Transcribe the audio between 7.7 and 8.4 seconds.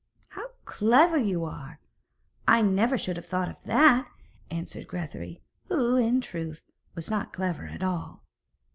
all.